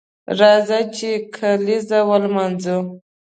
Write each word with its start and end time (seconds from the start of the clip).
راځه 0.39 0.79
چې 0.95 1.09
کالیزه 1.35 1.99
ونمانځو 2.09 2.77